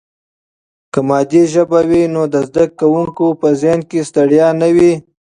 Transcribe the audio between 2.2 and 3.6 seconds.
د زده کوونکي په